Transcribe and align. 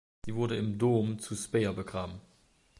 Sie 0.25 0.33
wurde 0.33 0.55
im 0.57 0.79
Dom 0.79 1.19
zu 1.19 1.35
Speyer 1.35 1.73
begraben. 1.73 2.21